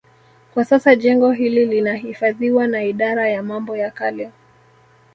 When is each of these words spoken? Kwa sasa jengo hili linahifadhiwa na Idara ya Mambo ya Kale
Kwa 0.53 0.65
sasa 0.65 0.95
jengo 0.95 1.31
hili 1.31 1.65
linahifadhiwa 1.65 2.67
na 2.67 2.83
Idara 2.83 3.29
ya 3.29 3.43
Mambo 3.43 3.77
ya 3.77 3.91
Kale 3.91 4.31